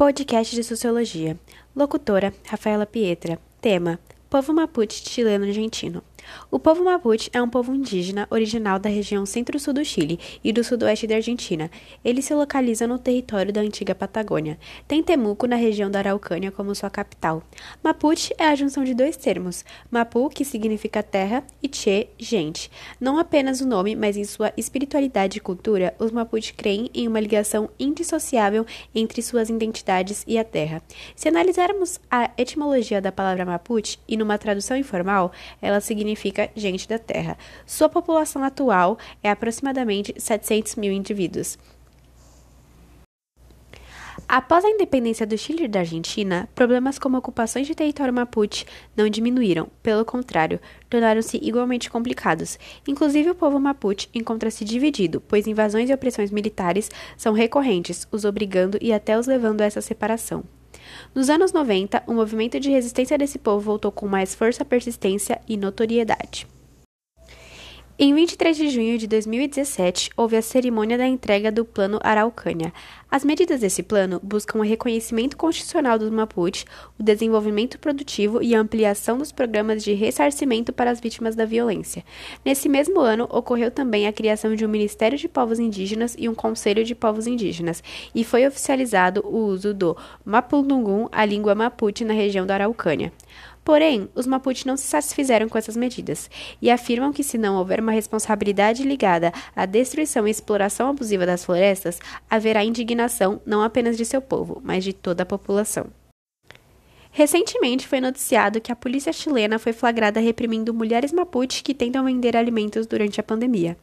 [0.00, 1.36] Podcast de Sociologia.
[1.76, 3.38] Locutora Rafaela Pietra.
[3.60, 6.04] Tema: Povo Mapuche chileno-argentino.
[6.50, 10.62] O povo Mapuche é um povo indígena original da região centro-sul do Chile e do
[10.62, 11.70] sudoeste da Argentina.
[12.04, 14.58] Ele se localiza no território da antiga Patagônia.
[14.86, 17.42] Tem Temuco na região da Araucânia como sua capital.
[17.82, 22.70] Mapuche é a junção de dois termos: Mapu, que significa terra, e Che, gente.
[23.00, 27.20] Não apenas o nome, mas em sua espiritualidade e cultura, os Mapuche creem em uma
[27.20, 30.82] ligação indissociável entre suas identidades e a terra.
[31.16, 36.98] Se analisarmos a etimologia da palavra Mapuche e numa tradução informal, ela significa gente da
[36.98, 37.36] Terra.
[37.66, 41.58] Sua população atual é aproximadamente 700 mil indivíduos.
[44.32, 48.64] Após a independência do Chile e da Argentina, problemas como ocupações de território mapuche
[48.96, 52.56] não diminuíram, pelo contrário, tornaram-se igualmente complicados.
[52.86, 58.78] Inclusive, o povo mapuche encontra-se dividido, pois invasões e opressões militares são recorrentes, os obrigando
[58.80, 60.44] e até os levando a essa separação.
[61.14, 65.56] Nos anos 90, o movimento de resistência desse povo voltou com mais força, persistência e
[65.56, 66.46] notoriedade.
[68.02, 72.72] Em 23 de junho de 2017, houve a cerimônia da entrega do Plano Araucânia.
[73.10, 76.64] As medidas desse plano buscam o reconhecimento constitucional dos Mapuche,
[76.98, 82.02] o desenvolvimento produtivo e a ampliação dos programas de ressarcimento para as vítimas da violência.
[82.42, 86.34] Nesse mesmo ano, ocorreu também a criação de um Ministério de Povos Indígenas e um
[86.34, 87.82] Conselho de Povos Indígenas,
[88.14, 93.12] e foi oficializado o uso do Mapudungum, a língua Mapuche, na região da Araucânia.
[93.64, 96.30] Porém, os Mapuche não se satisfizeram com essas medidas
[96.60, 101.44] e afirmam que se não houver uma responsabilidade ligada à destruição e exploração abusiva das
[101.44, 105.86] florestas, haverá indignação não apenas de seu povo, mas de toda a população.
[107.12, 112.36] Recentemente foi noticiado que a polícia chilena foi flagrada reprimindo mulheres mapuche que tentam vender
[112.36, 113.76] alimentos durante a pandemia.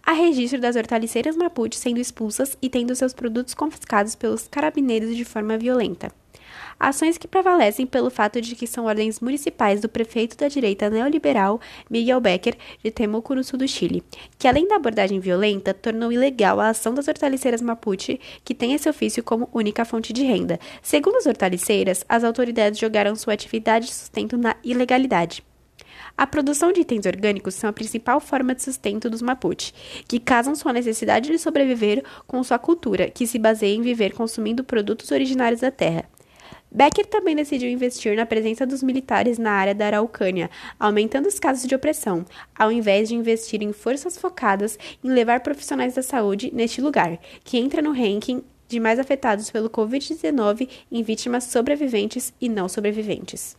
[0.00, 5.24] Há registro das hortaliceiras mapuche sendo expulsas e tendo seus produtos confiscados pelos carabineiros de
[5.24, 6.12] forma violenta.
[6.78, 11.60] Ações que prevalecem pelo fato de que são ordens municipais do prefeito da direita neoliberal
[11.90, 14.04] Miguel Becker de Temuco, no sul do Chile,
[14.38, 18.88] que além da abordagem violenta, tornou ilegal a ação das hortaliceiras Mapuche, que têm esse
[18.88, 20.60] ofício como única fonte de renda.
[20.80, 25.42] Segundo as hortaliceiras, as autoridades jogaram sua atividade de sustento na ilegalidade.
[26.16, 29.72] A produção de itens orgânicos são a principal forma de sustento dos Mapuche,
[30.06, 34.64] que casam sua necessidade de sobreviver com sua cultura, que se baseia em viver consumindo
[34.64, 36.08] produtos originários da terra.
[36.70, 41.66] Becker também decidiu investir na presença dos militares na área da Araucânia, aumentando os casos
[41.66, 42.24] de opressão,
[42.56, 47.58] ao invés de investir em forças focadas em levar profissionais da saúde neste lugar, que
[47.58, 53.56] entra no ranking de mais afetados pelo Covid-19 em vítimas sobreviventes e não sobreviventes.